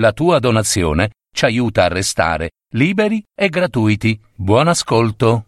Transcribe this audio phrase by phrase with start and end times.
[0.00, 4.18] La tua donazione ci aiuta a restare liberi e gratuiti.
[4.34, 5.44] Buon ascolto.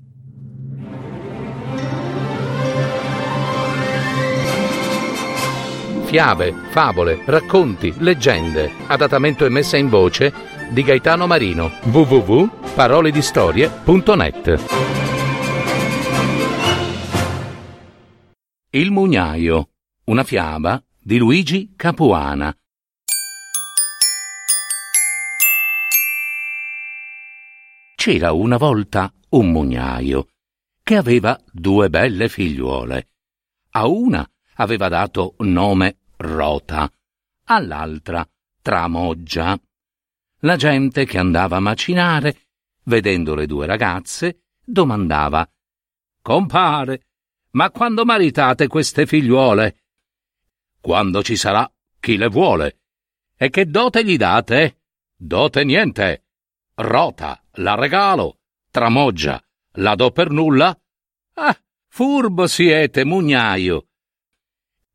[6.04, 8.70] Fiabe, favole, racconti, leggende.
[8.88, 10.30] Adattamento e messa in voce
[10.68, 11.70] di Gaetano Marino.
[11.84, 14.64] www.paroledistorie.net
[18.68, 19.70] Il mugnaio.
[20.04, 22.54] Una fiaba di Luigi Capuana.
[28.04, 30.26] C'era una volta un mugnaio
[30.82, 33.10] che aveva due belle figliuole.
[33.74, 36.90] A una aveva dato nome Rota,
[37.44, 38.28] all'altra
[38.60, 39.56] Tramoggia.
[40.40, 42.48] La gente che andava a macinare,
[42.86, 45.48] vedendo le due ragazze, domandava
[46.20, 47.06] Compare,
[47.50, 49.84] ma quando maritate queste figliuole?
[50.80, 52.80] Quando ci sarà chi le vuole.
[53.36, 54.80] E che dote gli date?
[55.14, 56.24] Dote niente.
[56.74, 58.38] Rota, la regalo.
[58.70, 60.74] Tramoggia, la do per nulla?
[61.34, 61.58] Ah,
[61.88, 63.88] furbo siete, mugnaio.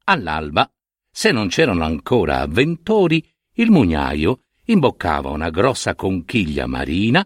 [0.05, 0.71] All'alba,
[1.11, 7.25] se non c'erano ancora avventori, il mugnaio imboccava una grossa conchiglia marina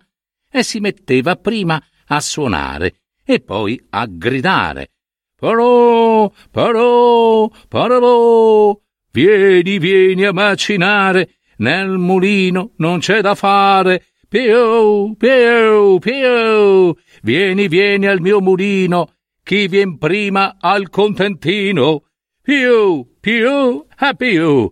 [0.49, 4.91] e si metteva prima a suonare e poi a gridare.
[5.35, 8.79] Parò, parò, parò,
[9.11, 18.07] vieni, vieni a macinare, nel mulino non c'è da fare, Piu, piu, piu, vieni, vieni
[18.07, 22.05] al mio mulino, chi vien prima al contentino,
[22.41, 24.71] più, più, a più.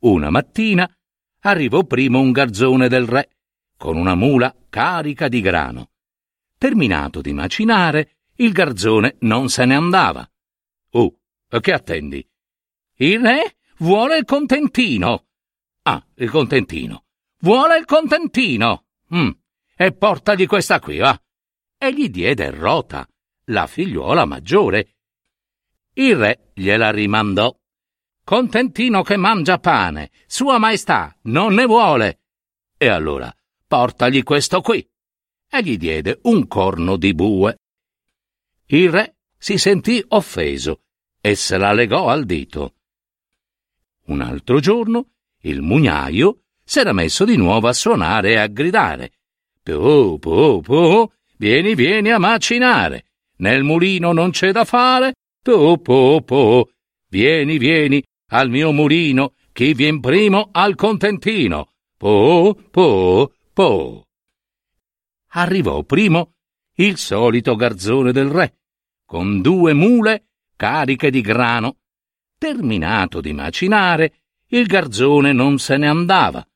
[0.00, 0.86] Una mattina
[1.40, 3.30] arrivò primo un garzone del re,
[3.78, 5.92] con una mula carica di grano.
[6.58, 10.30] Terminato di macinare, il garzone non se ne andava.
[10.90, 11.18] Oh,
[11.62, 12.28] che attendi?
[12.96, 15.28] Il re vuole il contentino.
[15.84, 17.04] Ah, il contentino.
[17.40, 18.86] Vuole il contentino.
[19.14, 19.30] Mm.
[19.76, 21.20] E portagli questa qui, va.
[21.78, 23.08] E gli diede Rota,
[23.44, 24.96] la figliuola maggiore.
[25.94, 27.56] Il re gliela rimandò.
[28.24, 32.20] Contentino che mangia pane, Sua Maestà non ne vuole.
[32.76, 33.32] E allora
[33.66, 34.86] portagli questo qui.
[35.48, 37.58] E gli diede un corno di bue.
[38.66, 40.82] Il re si sentì offeso
[41.20, 42.74] e se la legò al dito.
[44.06, 45.12] Un altro giorno
[45.42, 49.12] il mugnaio s'era messo di nuovo a suonare e a gridare.
[49.62, 53.06] Po, po, po, vieni, vieni a macinare.
[53.38, 55.14] Nel mulino non c'è da fare.
[55.42, 56.68] Po, po, po,
[57.08, 59.32] vieni, vieni al mio mulino.
[59.50, 61.72] Chi vien primo al contentino.
[61.96, 64.04] Po, po, po.
[65.28, 66.34] Arrivò primo
[66.74, 68.58] il solito garzone del re,
[69.06, 71.78] con due mule cariche di grano.
[72.36, 74.12] Terminato di macinare,
[74.48, 76.47] il garzone non se ne andava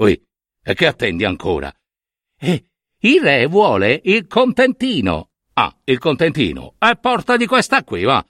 [0.00, 0.26] Oi,
[0.62, 1.72] e che attendi ancora?
[2.38, 2.64] Eh,
[3.00, 5.30] il re vuole il contentino.
[5.54, 6.74] Ah, il contentino.
[6.78, 8.24] E portagli questa qui, va.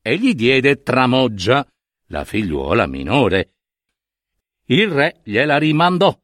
[0.00, 1.66] E gli diede Tramoggia,
[2.08, 3.54] la figliuola minore.
[4.66, 6.16] Il re gliela rimandò.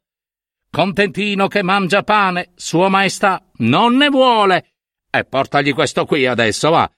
[0.70, 4.74] Contentino che mangia pane, sua maestà non ne vuole.
[5.10, 6.88] E portagli questo qui adesso, va.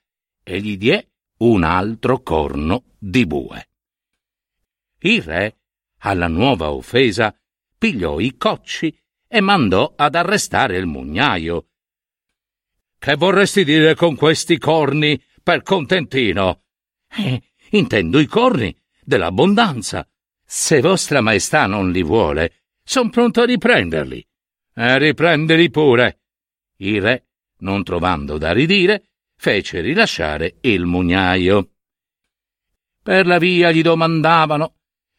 [0.42, 1.06] E gli diè
[1.38, 3.68] un altro corno di bue.
[5.00, 5.58] Il re,
[6.00, 7.34] alla nuova offesa,
[7.78, 8.96] pigliò i cocci
[9.28, 11.68] e mandò ad arrestare il mugnaio.
[12.98, 16.62] Che vorresti dire con questi corni per contentino?
[17.08, 20.08] Eh, intendo i corni dell'abbondanza.
[20.44, 24.26] Se vostra maestà non li vuole, son pronto a riprenderli.
[24.74, 26.20] E riprenderli pure.
[26.76, 27.26] Il re,
[27.58, 31.70] non trovando da ridire, fece rilasciare il mugnaio.
[33.02, 34.74] Per la via gli domandavano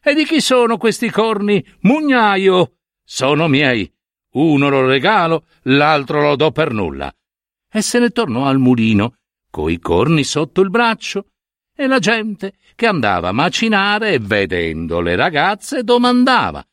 [0.09, 1.63] e di chi sono questi corni?
[1.81, 2.77] Mugnaio!
[3.03, 3.91] Sono miei.
[4.33, 7.13] Uno lo regalo, l'altro lo do per nulla.
[7.69, 9.17] E se ne tornò al mulino,
[9.49, 11.27] coi corni sotto il braccio,
[11.75, 16.65] e la gente che andava a macinare vedendo le ragazze domandava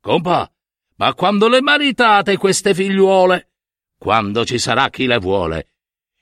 [0.00, 0.48] Compa,
[0.96, 3.50] ma quando le maritate queste figliuole?
[3.98, 5.72] Quando ci sarà chi le vuole?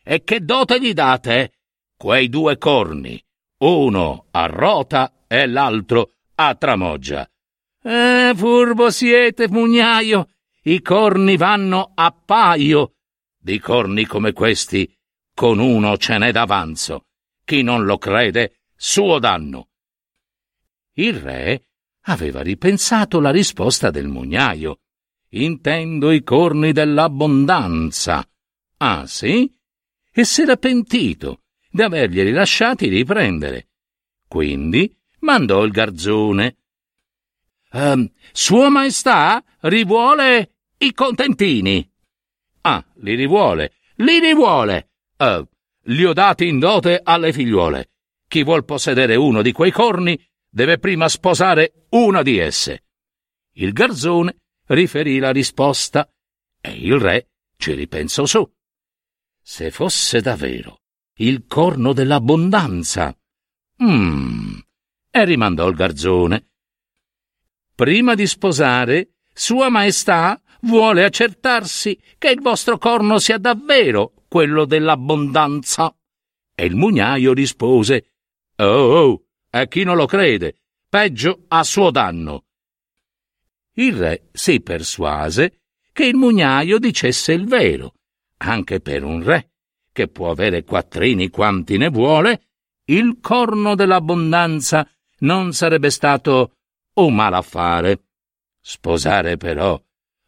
[0.02, 1.52] E che dote gli date?
[1.96, 3.22] Quei due corni,
[3.58, 7.28] uno a rota e l'altro a Tramoggia.
[7.82, 10.28] Eh, furbo siete, mugnaio,
[10.62, 12.94] i corni vanno a paio.
[13.38, 14.90] Di corni come questi,
[15.34, 17.06] con uno ce n'è d'avanzo.
[17.44, 19.68] Chi non lo crede, suo danno.
[20.94, 21.66] Il re
[22.06, 24.80] aveva ripensato la risposta del mugnaio.
[25.30, 28.26] Intendo i corni dell'abbondanza.
[28.78, 29.52] Ah, sì?
[30.10, 33.68] E s'era pentito di averglieli lasciati riprendere.
[34.28, 36.58] Quindi mandò il garzone.
[37.72, 41.90] Um, Sua Maestà rivuole i contentini.
[42.60, 44.90] Ah, li rivuole, li rivuole.
[45.16, 45.44] Uh,
[45.86, 47.90] li ho dati in dote alle figliuole.
[48.28, 50.18] Chi vuol possedere uno di quei corni
[50.48, 52.84] deve prima sposare una di esse.
[53.54, 54.36] Il garzone
[54.66, 56.08] riferì la risposta
[56.60, 58.48] e il re ci ripensò su.
[59.42, 60.80] Se fosse davvero
[61.18, 63.16] il corno dell'abbondanza.
[63.82, 64.58] Mmm.
[65.16, 66.48] E rimandò il garzone.
[67.72, 75.96] Prima di sposare, Sua Maestà vuole accertarsi che il vostro corno sia davvero quello dell'abbondanza.
[76.52, 78.14] E il mugnaio rispose
[78.56, 82.46] Oh, oh, a chi non lo crede, peggio a suo danno.
[83.74, 85.60] Il re si persuase
[85.92, 87.94] che il mugnaio dicesse il vero,
[88.38, 89.52] anche per un re,
[89.92, 92.46] che può avere quattrini quanti ne vuole,
[92.86, 94.88] il corno dell'abbondanza
[95.24, 96.56] non sarebbe stato
[96.94, 98.04] un malaffare.
[98.60, 99.80] Sposare però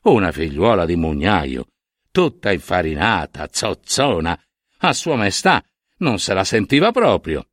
[0.02, 1.66] una figliuola di mugnaio,
[2.10, 4.38] tutta infarinata, zozzona,
[4.78, 5.64] a sua maestà
[5.98, 7.48] non se la sentiva proprio.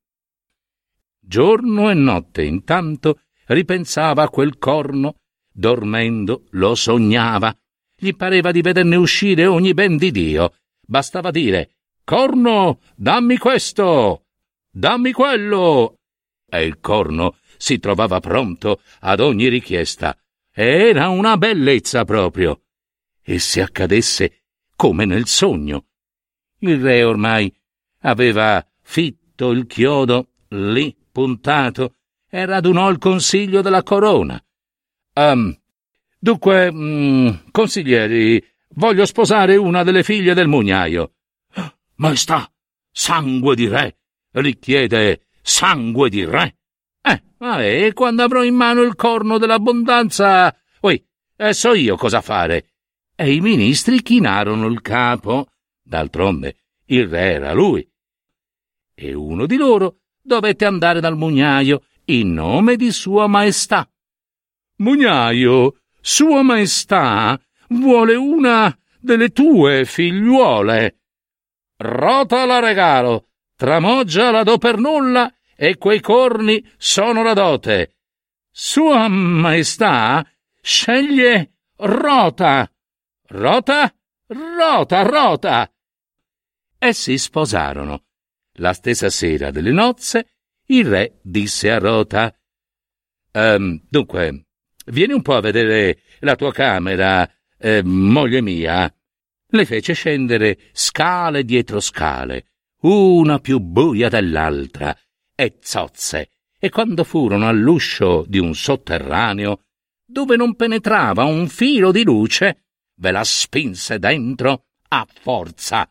[1.19, 5.19] Giorno e notte intanto ripensava a quel corno,
[5.51, 7.55] dormendo lo sognava.
[7.95, 10.55] Gli pareva di vederne uscire ogni ben di Dio.
[10.85, 14.25] Bastava dire Corno, dammi questo,
[14.69, 15.99] dammi quello.
[16.53, 20.15] E il corno si trovava pronto ad ogni richiesta.
[20.51, 22.61] Era una bellezza proprio.
[23.23, 24.43] E se accadesse
[24.75, 25.85] come nel sogno.
[26.59, 27.51] Il re ormai
[28.01, 31.95] aveva fitto il chiodo lì puntato
[32.29, 34.39] e radunò il consiglio della corona.
[35.15, 35.59] Um,
[36.19, 38.45] dunque, um, consiglieri,
[38.75, 41.13] voglio sposare una delle figlie del mugnaio.
[41.95, 42.47] Maestà,
[42.91, 43.97] sangue di re,
[44.33, 46.57] richiede sangue di re.
[47.01, 51.05] Eh, vabbè, e quando avrò in mano il corno dell'abbondanza, oi,
[51.35, 52.69] eh, so io cosa fare.
[53.15, 55.49] E i ministri chinarono il capo.
[55.83, 56.55] D'altronde,
[56.85, 57.87] il re era lui.
[58.95, 63.87] E uno di loro dovette andare dal mugnaio in nome di Sua Maestà.
[64.77, 67.39] Mugnaio, Sua Maestà
[67.69, 70.99] vuole una delle tue figliuole.
[71.77, 73.27] Rota la regalo,
[73.63, 77.95] Tramoggia la do per nulla e quei corni sono la dote.
[78.51, 80.29] Sua Maestà
[80.61, 82.69] sceglie Rota.
[83.29, 83.95] Rota,
[84.27, 85.73] Rota, Rota.
[86.77, 88.03] E si sposarono.
[88.55, 90.33] La stessa sera delle nozze,
[90.65, 92.37] il re disse a Rota:
[93.31, 94.45] um, Dunque,
[94.87, 98.93] vieni un po' a vedere la tua camera, eh, moglie mia.
[99.47, 102.52] Le fece scendere scale dietro scale,
[102.83, 104.97] una più buia dell'altra,
[105.35, 109.61] e zozze, e quando furono all'uscio di un sotterraneo,
[110.05, 112.65] dove non penetrava un filo di luce,
[112.95, 115.87] ve la spinse dentro a forza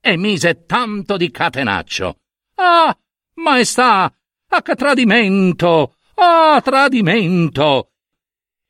[0.00, 2.20] e mise tanto di catenaccio.
[2.56, 2.96] Ah,
[3.34, 4.14] maestà,
[4.48, 5.96] a che tradimento!
[6.16, 7.90] Ah, tradimento!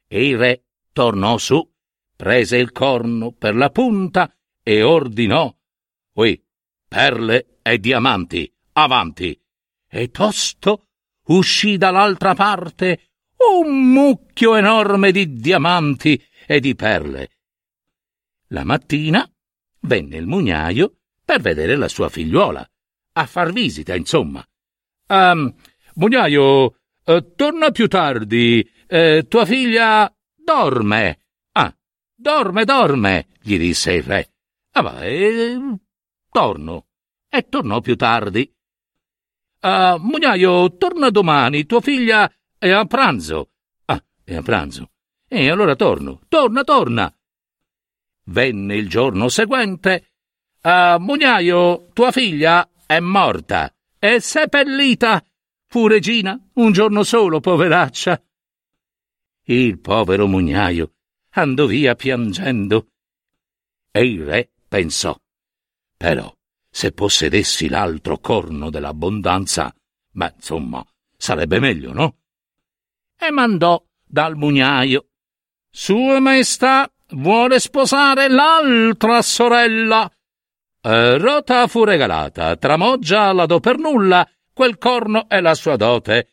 [0.09, 1.69] E il re tornò su,
[2.17, 4.33] prese il corno per la punta
[4.63, 5.53] e ordinò:
[6.15, 6.43] Ui,
[6.89, 9.41] perle e diamanti, avanti!
[9.89, 10.89] E tosto
[11.29, 13.13] uscì dall'altra parte
[13.55, 17.31] un mucchio enorme di diamanti e di perle.
[18.49, 19.27] La mattina
[19.81, 22.69] venne il mugnaio per vedere la sua figliuola,
[23.13, 24.47] a far visita, insomma.
[25.09, 25.55] Um,
[25.95, 26.65] mugnaio,
[27.05, 28.69] uh, torna più tardi.
[28.89, 31.19] Uh, tua figlia dorme.
[31.53, 31.75] Ah,
[32.15, 34.33] dorme, dorme, gli disse il re.
[34.73, 35.59] Ah, va, eh,
[36.31, 36.89] torno.
[37.35, 38.49] E tornò più tardi.
[39.61, 43.51] Uh, mugnaio, torna domani, tua figlia è a pranzo.
[43.87, 44.91] Ah, è a pranzo.
[45.27, 46.21] E allora torno.
[46.29, 47.13] Torna, torna.
[48.27, 50.15] Venne il giorno seguente
[50.65, 55.23] Uh, mugnaio, tua figlia è morta, è seppellita.
[55.67, 58.19] Fu regina un giorno solo, poveraccia.
[59.43, 60.95] Il povero mugnaio
[61.33, 62.87] andò via piangendo.
[63.91, 65.15] E il re pensò,
[65.99, 66.35] però,
[66.75, 69.73] se possedessi l'altro corno dell'abbondanza,
[70.11, 70.85] beh, insomma,
[71.17, 72.17] sarebbe meglio, no?
[73.17, 75.11] E mandò dal mugnaio.
[75.71, 80.11] Sua Maestà vuole sposare l'altra sorella
[80.87, 86.29] Rota fu regalata, Tramoggia la do per nulla, quel corno è la sua dote.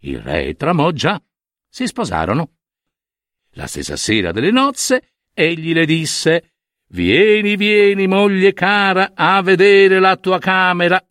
[0.00, 1.18] Il re e Tramoggia
[1.66, 2.50] si sposarono.
[3.52, 6.57] La stessa sera delle nozze, egli le disse
[6.90, 11.02] Vieni, vieni, moglie cara, a vedere la tua camera.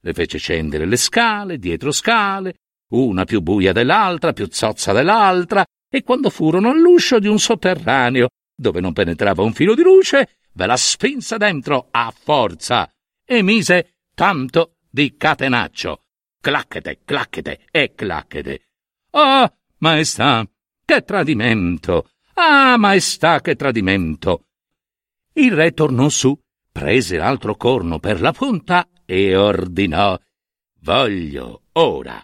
[0.00, 2.54] Le fece scendere le scale, dietro scale,
[2.90, 8.80] una più buia dell'altra, più zozza dell'altra, e quando furono all'uscio di un sotterraneo, dove
[8.80, 12.90] non penetrava un filo di luce, ve la spinse dentro a forza
[13.24, 16.04] e mise tanto di catenaccio.
[16.40, 18.60] Clacchete, clacchete e clacchete.
[19.10, 20.48] Ah, maestà,
[20.84, 22.08] che tradimento!
[22.34, 24.47] Ah, maestà, che tradimento!
[25.34, 26.38] Il re tornò su,
[26.70, 30.18] prese l'altro corno per la punta e ordinò
[30.80, 32.22] Voglio ora,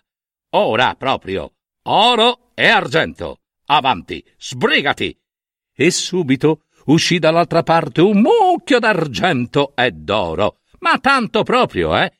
[0.50, 3.40] ora proprio, oro e argento.
[3.66, 5.18] Avanti, sbrigati!
[5.72, 12.12] E subito uscì dall'altra parte un mucchio d'argento e d'oro, ma tanto proprio, eh?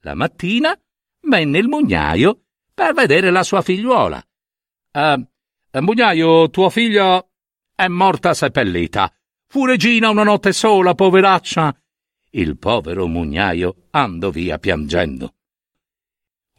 [0.00, 0.76] La mattina
[1.22, 2.42] venne il mugnaio
[2.74, 4.22] per vedere la sua figliuola.
[4.92, 7.24] Uh, mugnaio, tua figlia
[7.74, 9.12] è morta seppellita.
[9.52, 11.76] Fu regina una notte sola, poveraccia.
[12.30, 15.34] Il povero mugnaio andò via piangendo.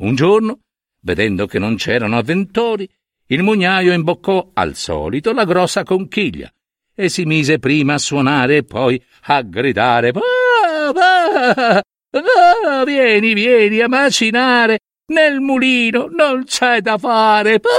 [0.01, 0.59] Un giorno,
[1.01, 2.87] vedendo che non c'erano avventori,
[3.29, 6.53] il mugnaio imboccò al solito la grossa conchiglia
[6.93, 11.81] e si mise prima a suonare e poi a gridare va, va,
[12.11, 17.59] va, vieni, vieni a macinare nel mulino non c'è da fare.
[17.59, 17.69] Po,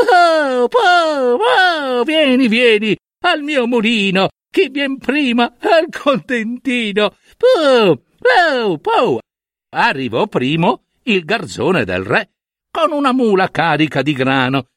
[0.69, 4.29] po, po, vieni, vieni al mio mulino.
[4.55, 7.17] Chi vien prima al contentino.
[7.37, 9.19] Po, po, po.
[9.71, 12.31] Arrivò primo il garzone del re
[12.71, 14.69] con una mula carica di grano.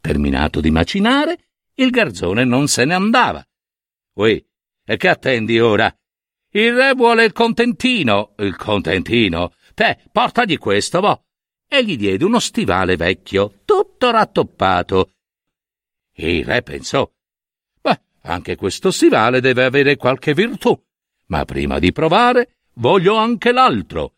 [0.00, 1.38] Terminato di macinare,
[1.74, 3.46] il garzone non se ne andava.
[4.14, 4.44] Ui,
[4.84, 5.94] e che attendi ora?
[6.50, 8.34] Il re vuole il contentino.
[8.38, 9.54] Il contentino?
[9.72, 11.26] Te, portagli questo, boh
[11.72, 15.12] e gli diede uno stivale vecchio, tutto rattoppato.
[16.14, 17.08] Il re pensò,
[18.22, 20.78] anche questo stivale deve avere qualche virtù,
[21.26, 24.14] ma prima di provare voglio anche l'altro.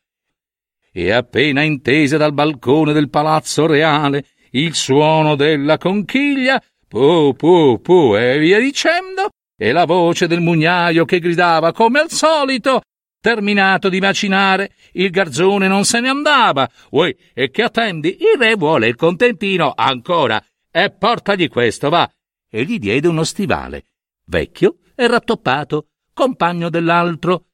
[0.92, 8.14] E appena intese dal balcone del palazzo reale il suono della conchiglia, pu pu pu
[8.16, 12.82] e via dicendo, e la voce del mugnaio che gridava come al solito
[13.22, 16.68] Terminato di macinare, il garzone non se ne andava.
[16.90, 18.16] Uè, e che attendi?
[18.18, 20.44] Il re vuole il contentino ancora.
[20.68, 22.10] E portagli questo, va.
[22.50, 23.84] E gli diede uno stivale,
[24.24, 27.46] vecchio e rattoppato, compagno dell'altro.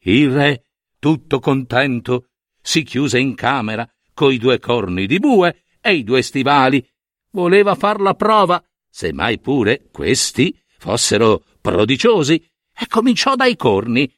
[0.00, 0.64] Il re,
[0.98, 2.28] tutto contento,
[2.60, 6.86] si chiuse in camera coi due corni di bue e i due stivali.
[7.30, 12.36] Voleva far la prova, se mai pure questi fossero prodigiosi,
[12.76, 14.12] e cominciò dai corni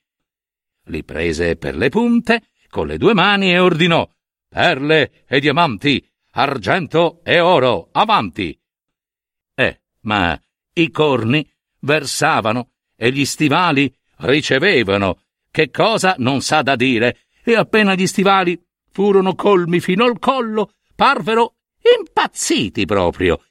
[0.87, 4.09] li prese per le punte con le due mani e ordinò
[4.49, 8.59] perle e diamanti, argento e oro, avanti.
[9.55, 10.41] Eh, ma
[10.77, 11.49] i corni
[11.81, 18.61] versavano e gli stivali ricevevano, che cosa non sa da dire, e appena gli stivali
[18.91, 21.57] furono colmi fino al collo, parvero
[21.99, 23.43] impazziti proprio.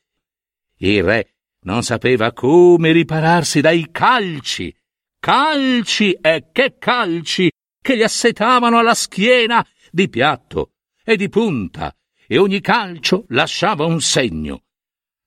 [0.77, 4.75] Il re non sapeva come ripararsi dai calci
[5.25, 7.51] calci e che calci
[7.82, 11.96] che gli assetavano alla schiena di piatto e di punta,
[12.27, 14.65] e ogni calcio lasciava un segno.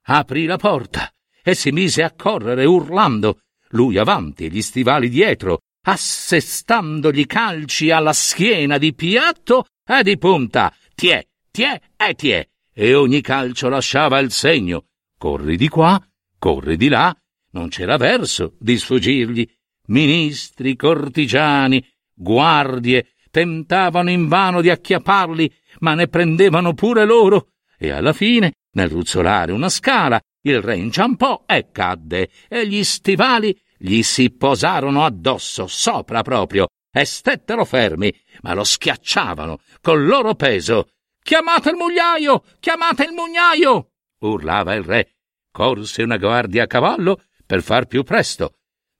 [0.03, 1.13] Aprì la porta
[1.49, 3.39] e si mise a correre urlando,
[3.71, 10.71] lui avanti e gli stivali dietro, assestandogli calci alla schiena di piatto e di punta.
[10.95, 14.89] Tiè, tiè e tiè, e ogni calcio lasciava il segno.
[15.17, 15.99] Corri di qua,
[16.39, 17.17] corri di là,
[17.53, 19.51] non c'era verso di sfuggirgli,
[19.87, 28.53] Ministri, cortigiani, guardie tentavano invano di acchiapparli, ma ne prendevano pure loro, e alla fine,
[28.73, 35.05] nel ruzzolare una scala, il re inciampò e cadde, e gli stivali gli si posarono
[35.05, 38.13] addosso, sopra proprio, e stettero fermi,
[38.43, 40.89] ma lo schiacciavano col loro peso.
[41.23, 42.45] Chiamate il mugnaio!
[42.61, 43.91] Chiamate il mugnaio!
[44.21, 45.15] urlava il re.
[45.51, 48.59] Corse una guardia a cavallo per far più presto,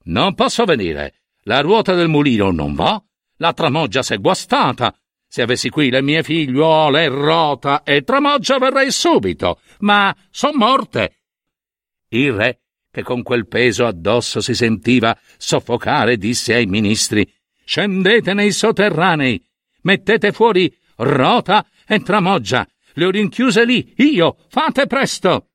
[0.09, 1.15] non posso venire.
[1.43, 3.01] La ruota del mulino non va.
[3.37, 4.93] La tramoggia s'è guastata.
[5.27, 11.18] Se avessi qui le mie figliuole, Rota e Tramoggia verrei subito, ma son morte.
[12.09, 12.61] Il re,
[12.91, 17.31] che con quel peso addosso si sentiva soffocare, disse ai ministri
[17.63, 19.43] Scendete nei sotterranei,
[19.81, 25.51] mettete fuori Rota e Tramoggia, le ho rinchiuse lì, io, fate presto.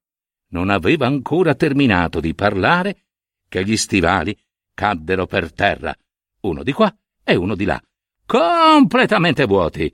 [0.51, 3.07] Non aveva ancora terminato di parlare
[3.49, 4.37] che gli stivali
[4.73, 5.95] caddero per terra,
[6.43, 6.95] uno di qua
[7.25, 7.83] e uno di là,
[8.25, 9.93] completamente vuoti.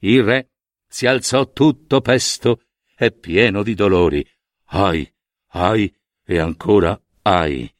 [0.00, 0.50] Il re
[0.88, 2.62] si alzò tutto pesto
[2.96, 4.26] e pieno di dolori.
[4.72, 5.10] Ai,
[5.50, 5.92] ai
[6.24, 7.72] e ancora ai.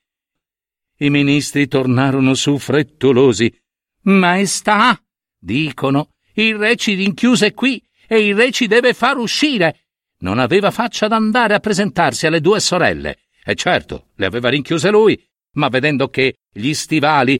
[0.96, 3.54] I ministri tornarono su frettolosi.
[4.02, 5.00] Maestà,
[5.38, 9.84] dicono, il re ci rinchiuse qui e il re ci deve far uscire.
[10.20, 13.20] non aveva faccia d'andare a presentarsi alle due sorelle.
[13.42, 15.18] E certo, le aveva rinchiuse lui,
[15.52, 17.38] ma vedendo che gli stivali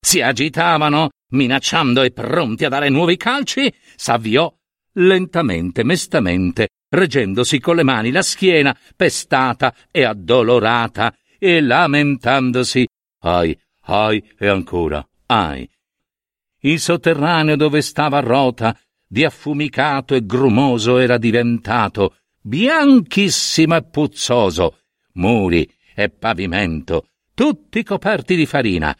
[0.00, 4.50] si agitavano, minacciando e pronti a dare nuovi calci, s'avviò
[4.94, 12.86] lentamente, mestamente, reggendosi con le mani la schiena pestata e addolorata e lamentandosi.
[13.20, 15.68] Ai, ai e ancora, ai.
[16.60, 24.78] Il sotterraneo dove stava rota di affumicato e grumoso era diventato, bianchissimo e puzzoso,
[25.14, 28.96] muri e pavimento, tutti coperti di farina.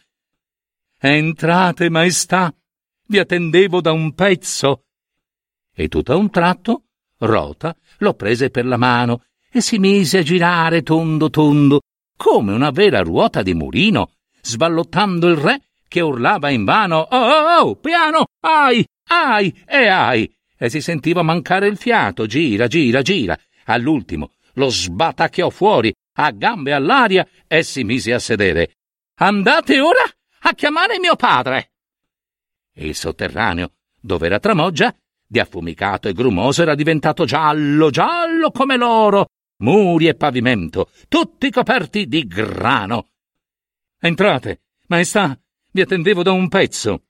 [0.98, 2.54] Entrate, maestà,
[3.06, 4.84] vi attendevo da un pezzo.
[5.74, 6.84] E tutto a un tratto,
[7.24, 11.82] Rota lo prese per la mano e si mise a girare tondo tondo,
[12.16, 17.76] come una vera ruota di mulino, sballottando il re che urlava invano Oh, oh, oh,
[17.76, 23.38] piano, ai, ai e ai, e si sentiva mancare il fiato, gira, gira, gira.
[23.66, 28.76] All'ultimo lo sbatacchiò fuori, a gambe all'aria, e si mise a sedere.
[29.20, 30.04] Andate ora
[30.44, 31.72] a chiamare mio padre.
[32.74, 34.94] Il sotterraneo, dove era Tramoggia,
[35.32, 39.28] di affumicato e grumoso era diventato giallo, giallo come l'oro,
[39.62, 43.08] muri e pavimento, tutti coperti di grano.
[43.98, 45.34] Entrate, maestà,
[45.70, 47.04] vi attendevo da un pezzo.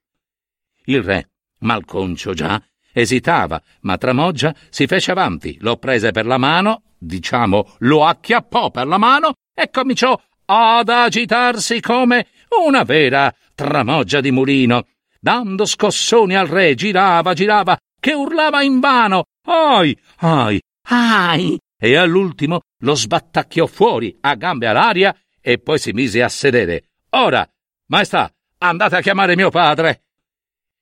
[0.84, 1.30] Il re
[1.62, 2.62] malconcio già,
[2.92, 8.86] esitava, ma Tramoggia si fece avanti, lo prese per la mano, diciamo lo acchiappò per
[8.86, 12.28] la mano e cominciò ad agitarsi come
[12.64, 14.86] una vera Tramoggia di mulino.
[15.18, 21.56] Dando scossoni al re, girava, girava, che urlava invano Ai, ai, ai!
[21.78, 26.90] E all'ultimo lo sbattacchiò fuori a gambe all'aria e poi si mise a sedere.
[27.10, 27.48] Ora,
[27.86, 28.28] maestà,
[28.58, 30.02] andate a chiamare mio padre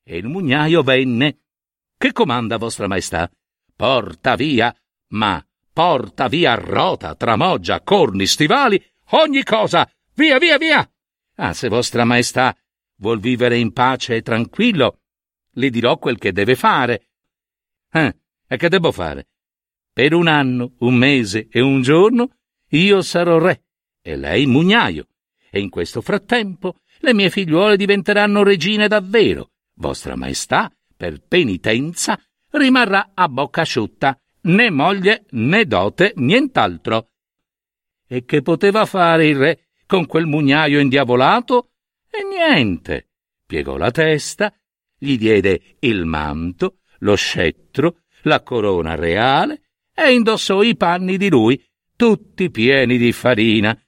[0.02, 1.40] e il mugnaio venne.
[1.98, 3.30] Che comanda, vostra maestà?
[3.76, 4.74] Porta via,
[5.08, 10.90] ma porta via rota, tramoggia, corni, stivali, ogni cosa, via, via, via.
[11.36, 12.56] Ah, se vostra maestà
[12.96, 15.00] vuol vivere in pace e tranquillo,
[15.54, 17.09] le dirò quel che deve fare.
[17.92, 19.28] Eh, e che devo fare?
[19.92, 22.36] Per un anno, un mese e un giorno
[22.68, 23.62] io sarò re
[24.02, 25.08] e lei mugnaio,
[25.50, 29.50] e in questo frattempo le mie figliuole diventeranno regine davvero
[29.80, 37.08] Vostra Maestà, per penitenza, rimarrà a bocca asciutta, né moglie né dote, nient'altro.
[38.06, 41.70] E che poteva fare il re con quel mugnaio indiavolato?
[42.10, 43.08] E niente.
[43.46, 44.52] Piegò la testa,
[44.98, 47.60] gli diede il manto, lo scettro,
[48.22, 49.62] la corona reale
[49.94, 51.62] e indossò i panni di lui,
[51.96, 53.78] tutti pieni di farina.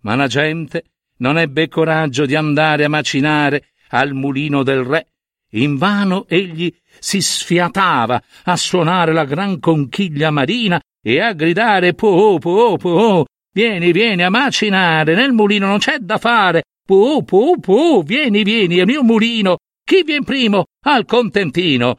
[0.00, 0.84] Ma la gente
[1.18, 5.06] non ebbe coraggio di andare a macinare al mulino del re.
[5.52, 12.76] Invano egli si sfiatava a suonare la gran conchiglia marina e a gridare po po
[12.76, 18.42] po vieni vieni a macinare nel mulino non c'è da fare po po po vieni
[18.42, 21.96] vieni al mio mulino chi vien primo al contentino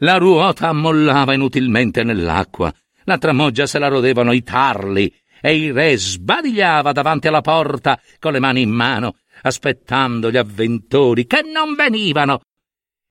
[0.00, 2.72] la ruota ammollava inutilmente nell'acqua
[3.04, 8.32] la tramoggia se la rodevano i tarli e il re sbadigliava davanti alla porta con
[8.32, 12.40] le mani in mano aspettando gli avventori che non venivano.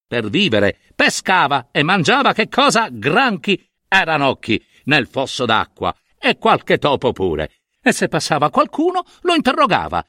[0.08, 2.90] Per vivere pescava e mangiava che cosa?
[2.92, 3.56] Granchi
[3.88, 7.52] e ranocchi nel fosso d'acqua e qualche topo pure.
[7.82, 10.06] E se passava qualcuno lo interrogava.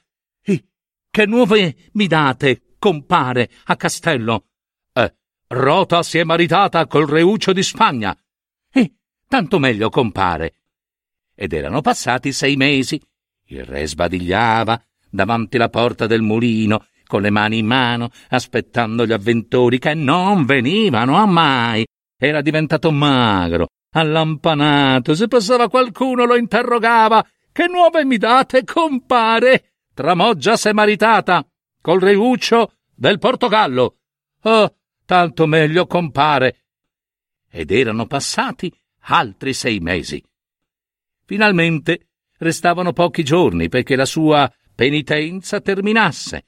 [1.09, 4.46] Che nuove mi date, compare, a castello?
[5.47, 8.15] Eh, Rota si è maritata col reuccio di Spagna.
[8.71, 8.93] E
[9.27, 10.53] tanto meglio, compare.
[11.35, 13.01] Ed erano passati sei mesi.
[13.49, 19.13] Il re sbadigliava, davanti la porta del mulino, con le mani in mano, aspettando gli
[19.13, 21.85] avventori che non venivano a mai.
[22.17, 25.15] Era diventato magro, allampanato.
[25.15, 27.25] Se passava qualcuno lo interrogava.
[27.51, 29.73] Che nuove mi date, compare?
[29.93, 31.45] Tramoggia s'è maritata
[31.81, 33.95] col reuccio del Portogallo.
[34.43, 34.75] Oh,
[35.07, 36.65] tanto meglio, compare.
[37.49, 38.71] Ed erano passati
[39.09, 40.21] altri sei mesi.
[41.23, 46.47] Finalmente restavano pochi giorni perché la sua penitenza terminasse.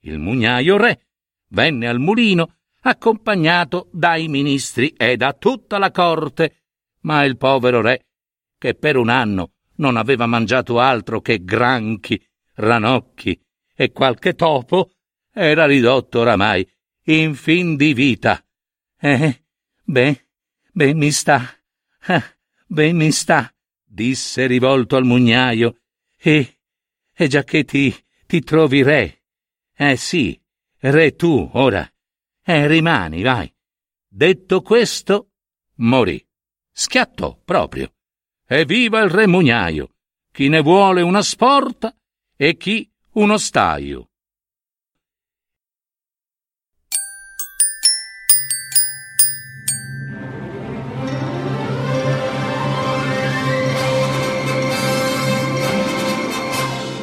[0.00, 1.06] Il mugnaio re
[1.50, 6.62] venne al mulino accompagnato dai ministri e da tutta la corte,
[7.02, 8.06] ma il povero re,
[8.58, 12.20] che per un anno non aveva mangiato altro che granchi,
[12.54, 13.40] ranocchi
[13.72, 14.90] e qualche topo,
[15.32, 16.68] era ridotto oramai
[17.04, 18.44] in fin di vita.
[18.98, 19.44] Eh,
[19.84, 20.26] beh,
[20.72, 21.58] ben mi sta,
[22.06, 22.22] eh,
[22.66, 23.52] ben mi sta,
[23.84, 25.80] disse rivolto al mugnaio,
[26.16, 26.60] e
[27.20, 27.94] e giacché ti,
[28.26, 29.24] ti trovi re.
[29.76, 30.40] Eh sì,
[30.78, 31.86] re tu, ora.
[32.42, 33.52] Eh, rimani, vai.
[34.08, 35.32] Detto questo,
[35.76, 36.26] morì.
[36.72, 37.92] Schiattò proprio.
[38.46, 39.96] Evviva il re mugnaio!
[40.32, 41.94] Chi ne vuole una sporta
[42.36, 44.09] e chi uno staio.